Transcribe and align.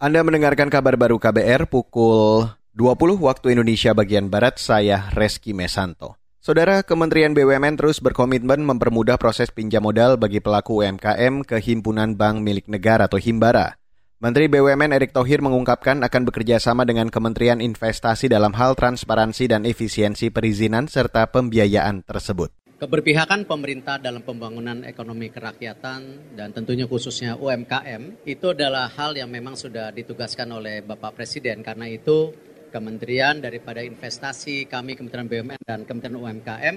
Anda 0.00 0.24
mendengarkan 0.24 0.72
kabar 0.72 0.96
baru 0.96 1.20
KBR 1.20 1.68
pukul 1.68 2.48
20 2.72 3.20
waktu 3.20 3.52
Indonesia 3.52 3.92
bagian 3.92 4.32
Barat, 4.32 4.56
saya 4.56 5.12
Reski 5.12 5.52
Mesanto. 5.52 6.16
Saudara 6.40 6.80
Kementerian 6.80 7.36
BUMN 7.36 7.76
terus 7.76 8.00
berkomitmen 8.00 8.64
mempermudah 8.64 9.20
proses 9.20 9.52
pinjam 9.52 9.84
modal 9.84 10.16
bagi 10.16 10.40
pelaku 10.40 10.80
UMKM 10.80 11.44
ke 11.44 11.60
Himpunan 11.60 12.16
Bank 12.16 12.40
Milik 12.40 12.72
Negara 12.72 13.12
atau 13.12 13.20
Himbara. 13.20 13.76
Menteri 14.24 14.48
BUMN 14.48 14.96
Erick 14.96 15.12
Thohir 15.12 15.44
mengungkapkan 15.44 16.00
akan 16.00 16.22
bekerja 16.24 16.56
sama 16.56 16.88
dengan 16.88 17.12
Kementerian 17.12 17.60
Investasi 17.60 18.32
dalam 18.32 18.56
hal 18.56 18.80
transparansi 18.80 19.52
dan 19.52 19.68
efisiensi 19.68 20.32
perizinan 20.32 20.88
serta 20.88 21.28
pembiayaan 21.28 22.08
tersebut. 22.08 22.56
Keberpihakan 22.80 23.44
pemerintah 23.44 24.00
dalam 24.00 24.24
pembangunan 24.24 24.88
ekonomi 24.88 25.28
kerakyatan 25.28 26.32
dan 26.32 26.48
tentunya 26.56 26.88
khususnya 26.88 27.36
UMKM 27.36 28.24
itu 28.24 28.56
adalah 28.56 28.88
hal 28.88 29.12
yang 29.12 29.28
memang 29.28 29.52
sudah 29.52 29.92
ditugaskan 29.92 30.48
oleh 30.48 30.80
Bapak 30.80 31.12
Presiden. 31.12 31.60
Karena 31.60 31.84
itu 31.92 32.32
Kementerian 32.72 33.36
daripada 33.36 33.84
investasi, 33.84 34.64
kami 34.64 34.96
Kementerian 34.96 35.28
BUMN 35.28 35.60
dan 35.60 35.84
Kementerian 35.84 36.24
UMKM, 36.24 36.76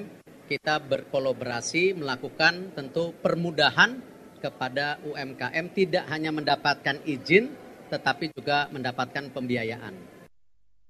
kita 0.52 0.84
berkolaborasi 0.84 1.95
melakukan 1.95 2.75
tentu 2.75 3.16
permudahan 3.23 4.03
kepada 4.44 4.99
UMKM 5.08 5.72
tidak 5.72 6.03
hanya 6.11 6.35
mendapatkan 6.35 6.99
izin 7.08 7.47
tetapi 7.88 8.35
juga 8.35 8.67
mendapatkan 8.75 9.31
pembiayaan. 9.31 10.12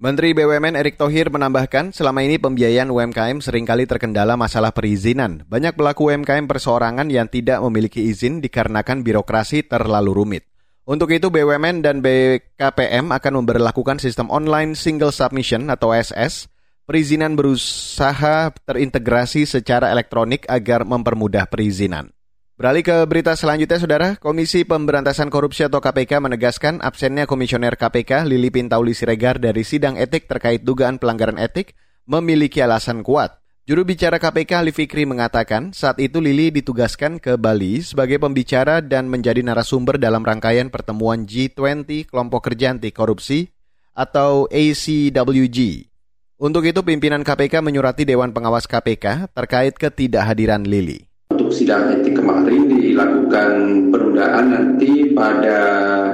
Menteri 0.02 0.34
BUMN 0.34 0.74
Erick 0.74 0.98
Thohir 0.98 1.30
menambahkan, 1.30 1.94
selama 1.94 2.26
ini 2.26 2.42
pembiayaan 2.42 2.90
UMKM 2.90 3.46
sering 3.46 3.62
kali 3.62 3.86
terkendala 3.86 4.34
masalah 4.34 4.74
perizinan. 4.74 5.46
Banyak 5.46 5.78
pelaku 5.78 6.10
UMKM 6.10 6.50
perseorangan 6.50 7.14
yang 7.14 7.30
tidak 7.30 7.62
memiliki 7.62 8.02
izin 8.10 8.42
dikarenakan 8.42 9.06
birokrasi 9.06 9.64
terlalu 9.70 10.12
rumit. 10.18 10.44
Untuk 10.84 11.14
itu 11.14 11.30
BUMN 11.30 11.86
dan 11.86 12.02
BKPM 12.02 13.14
akan 13.14 13.34
memperlakukan 13.46 14.02
sistem 14.02 14.28
online 14.34 14.76
single 14.76 15.14
submission 15.14 15.70
atau 15.70 15.96
SS, 15.96 16.52
perizinan 16.84 17.38
berusaha 17.38 18.52
terintegrasi 18.66 19.48
secara 19.48 19.94
elektronik 19.94 20.44
agar 20.52 20.84
mempermudah 20.84 21.48
perizinan. 21.48 22.12
Beralih 22.54 22.86
ke 22.86 22.94
berita 23.10 23.34
selanjutnya, 23.34 23.82
Saudara. 23.82 24.10
Komisi 24.22 24.62
Pemberantasan 24.62 25.34
Korupsi 25.34 25.66
atau 25.66 25.82
KPK 25.82 26.22
menegaskan 26.22 26.86
absennya 26.86 27.26
Komisioner 27.26 27.74
KPK 27.74 28.30
Lili 28.30 28.54
Pintauli 28.54 28.94
Siregar 28.94 29.42
dari 29.42 29.66
sidang 29.66 29.98
etik 29.98 30.30
terkait 30.30 30.62
dugaan 30.62 31.02
pelanggaran 31.02 31.42
etik 31.42 31.74
memiliki 32.06 32.62
alasan 32.62 33.02
kuat. 33.02 33.42
Juru 33.66 33.90
bicara 33.90 34.22
KPK 34.22 34.62
Ali 34.62 34.70
Fikri 34.70 35.02
mengatakan 35.02 35.74
saat 35.74 35.98
itu 35.98 36.22
Lili 36.22 36.54
ditugaskan 36.54 37.18
ke 37.18 37.42
Bali 37.42 37.82
sebagai 37.82 38.22
pembicara 38.22 38.86
dan 38.86 39.10
menjadi 39.10 39.42
narasumber 39.42 39.98
dalam 39.98 40.22
rangkaian 40.22 40.70
pertemuan 40.70 41.26
G20 41.26 42.06
Kelompok 42.06 42.54
Kerja 42.54 42.70
Anti 42.70 42.94
Korupsi 42.94 43.50
atau 43.98 44.46
ACWG. 44.54 45.90
Untuk 46.38 46.70
itu 46.70 46.86
pimpinan 46.86 47.26
KPK 47.26 47.66
menyurati 47.66 48.06
Dewan 48.06 48.30
Pengawas 48.30 48.70
KPK 48.70 49.34
terkait 49.34 49.74
ketidakhadiran 49.74 50.62
Lili 50.70 51.13
sidang 51.54 51.94
etik 51.94 52.18
kemarin 52.18 52.66
dilakukan 52.66 53.52
penundaan 53.94 54.46
nanti 54.50 55.14
pada 55.14 55.62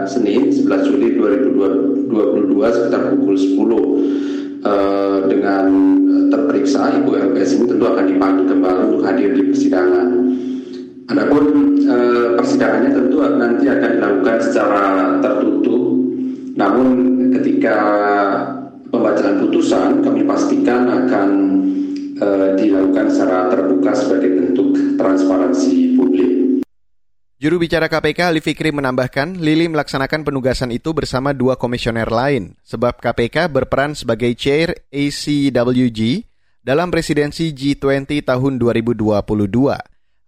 Senin 0.03 0.51
11 0.51 0.83
Juli 0.83 1.15
2022 1.15 2.75
sekitar 2.75 3.15
pukul 3.15 3.35
10 3.39 4.67
eh, 4.67 5.19
dengan 5.31 5.65
terperiksa 6.29 6.99
Ibu 6.99 7.11
LPS 7.31 7.55
ini 7.55 7.65
tentu 7.71 7.85
akan 7.87 8.05
dipanggil 8.05 8.45
kembali 8.51 8.79
untuk 8.91 9.01
hadir 9.07 9.31
di 9.31 9.43
persidangan. 9.47 10.07
Adapun 11.09 11.43
eh, 11.87 12.27
persidangannya 12.35 12.91
tentu 12.91 13.17
nanti 13.23 13.65
akan 13.71 13.89
dilakukan 13.95 14.37
secara 14.43 14.85
tertutup, 15.23 15.83
namun 16.59 16.87
ketika 17.39 17.77
pembacaan 18.91 19.39
putusan 19.47 20.03
kami 20.03 20.27
pastikan 20.27 20.85
akan 20.85 21.29
dilakukan 22.59 23.07
secara 23.07 23.47
terbuka 23.47 23.95
sebagai 23.95 24.38
transparansi 24.99 25.95
publik. 25.95 26.29
Juru 27.39 27.55
bicara 27.55 27.87
KPK 27.87 28.35
Ali 28.35 28.43
Fikri 28.43 28.75
menambahkan, 28.75 29.39
Lili 29.39 29.71
melaksanakan 29.71 30.27
penugasan 30.27 30.75
itu 30.75 30.91
bersama 30.91 31.31
dua 31.31 31.55
komisioner 31.55 32.11
lain, 32.11 32.59
sebab 32.67 32.99
KPK 32.99 33.47
berperan 33.47 33.95
sebagai 33.95 34.35
chair 34.35 34.83
ACWG 34.91 36.27
dalam 36.59 36.91
presidensi 36.91 37.55
G20 37.55 38.27
tahun 38.27 38.59
2022. 38.59 39.15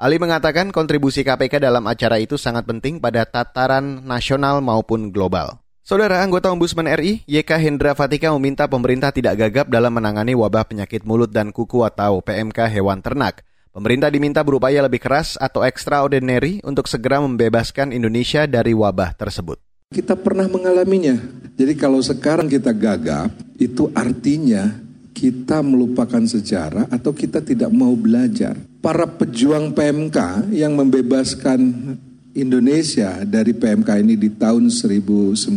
Ali 0.02 0.18
mengatakan 0.24 0.72
kontribusi 0.72 1.28
KPK 1.28 1.60
dalam 1.60 1.84
acara 1.84 2.16
itu 2.16 2.40
sangat 2.40 2.64
penting 2.64 3.04
pada 3.04 3.28
tataran 3.28 4.08
nasional 4.08 4.64
maupun 4.64 5.12
global. 5.12 5.60
Saudara 5.84 6.24
anggota 6.24 6.48
Ombudsman 6.48 6.88
RI, 6.96 7.28
YK 7.28 7.60
Hendra 7.60 7.92
Fatika 7.92 8.32
meminta 8.40 8.72
pemerintah 8.72 9.12
tidak 9.12 9.36
gagap 9.36 9.68
dalam 9.68 9.92
menangani 9.92 10.32
wabah 10.32 10.64
penyakit 10.64 11.04
mulut 11.04 11.28
dan 11.28 11.52
kuku 11.52 11.84
atau 11.84 12.24
PMK 12.24 12.72
hewan 12.72 13.04
ternak. 13.04 13.44
Pemerintah 13.72 14.12
diminta 14.12 14.44
berupaya 14.44 14.84
lebih 14.84 15.00
keras 15.00 15.40
atau 15.40 15.64
extraordinary 15.64 16.60
untuk 16.68 16.92
segera 16.92 17.24
membebaskan 17.24 17.96
Indonesia 17.96 18.44
dari 18.44 18.76
wabah 18.76 19.16
tersebut. 19.16 19.64
Kita 19.96 20.20
pernah 20.20 20.44
mengalaminya. 20.52 21.16
Jadi 21.56 21.80
kalau 21.80 22.04
sekarang 22.04 22.52
kita 22.52 22.76
gagap, 22.76 23.32
itu 23.56 23.88
artinya 23.96 24.76
kita 25.16 25.64
melupakan 25.64 26.20
sejarah 26.20 26.92
atau 26.92 27.16
kita 27.16 27.40
tidak 27.40 27.72
mau 27.72 27.96
belajar. 27.96 28.60
Para 28.84 29.08
pejuang 29.08 29.72
PMK 29.72 30.52
yang 30.52 30.76
membebaskan 30.76 31.96
Indonesia 32.36 33.24
dari 33.24 33.56
PMK 33.56 34.04
ini 34.04 34.20
di 34.20 34.36
tahun 34.36 34.68
1986 34.68 35.48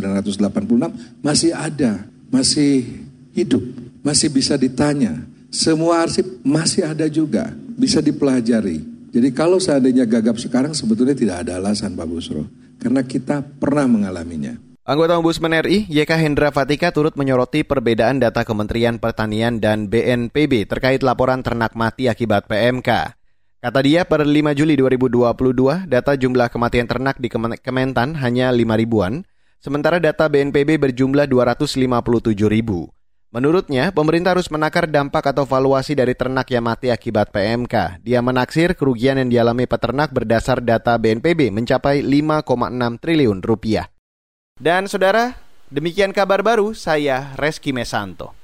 masih 1.19 1.51
ada, 1.51 2.07
masih 2.31 3.03
hidup, 3.35 3.63
masih 4.07 4.31
bisa 4.31 4.55
ditanya. 4.55 5.19
Semua 5.51 6.03
arsip 6.03 6.27
masih 6.43 6.83
ada 6.83 7.07
juga, 7.07 7.55
bisa 7.75 7.99
dipelajari. 8.01 8.81
Jadi 9.15 9.29
kalau 9.31 9.63
seandainya 9.63 10.07
gagap 10.11 10.39
sekarang 10.43 10.75
sebetulnya 10.75 11.15
tidak 11.15 11.47
ada 11.47 11.63
alasan 11.63 11.95
Pak 11.95 12.07
Busro. 12.07 12.47
Karena 12.83 13.07
kita 13.07 13.43
pernah 13.43 13.87
mengalaminya. 13.87 14.59
Anggota 14.85 15.17
Ombudsman 15.17 15.65
RI, 15.65 15.89
YK 15.89 16.13
Hendra 16.21 16.53
Fatika 16.53 16.93
turut 16.93 17.17
menyoroti 17.17 17.65
perbedaan 17.65 18.21
data 18.21 18.45
Kementerian 18.45 19.01
Pertanian 19.01 19.57
dan 19.57 19.89
BNPB 19.89 20.69
terkait 20.69 21.01
laporan 21.01 21.41
ternak 21.41 21.73
mati 21.73 22.05
akibat 22.05 22.45
PMK. 22.45 23.17
Kata 23.65 23.81
dia, 23.81 24.05
per 24.05 24.29
5 24.29 24.53
Juli 24.53 24.77
2022, 24.77 25.89
data 25.89 26.13
jumlah 26.13 26.53
kematian 26.53 26.85
ternak 26.85 27.17
di 27.17 27.33
Kementan 27.33 28.13
hanya 28.21 28.53
5 28.53 28.61
ribuan, 28.77 29.25
sementara 29.57 29.97
data 29.97 30.29
BNPB 30.29 30.77
berjumlah 30.77 31.25
257 31.33 31.89
ribu. 32.45 32.93
Menurutnya, 33.35 33.91
pemerintah 33.91 34.39
harus 34.39 34.47
menakar 34.47 34.87
dampak 34.87 35.35
atau 35.35 35.43
valuasi 35.43 35.99
dari 35.99 36.15
ternak 36.15 36.47
yang 36.55 36.71
mati 36.71 36.95
akibat 36.95 37.35
PMK. 37.35 37.99
Dia 38.07 38.23
menaksir 38.23 38.79
kerugian 38.79 39.19
yang 39.19 39.27
dialami 39.27 39.67
peternak 39.67 40.15
berdasar 40.15 40.63
data 40.63 40.95
BNPB 40.95 41.51
mencapai 41.51 41.99
5,6 41.99 43.03
triliun 43.03 43.43
rupiah. 43.43 43.91
Dan 44.55 44.87
saudara, 44.87 45.35
demikian 45.67 46.15
kabar 46.15 46.47
baru, 46.47 46.79
saya 46.79 47.35
Reski 47.35 47.75
Mesanto. 47.75 48.44